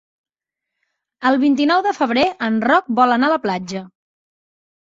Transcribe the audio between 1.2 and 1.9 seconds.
El vint-i-nou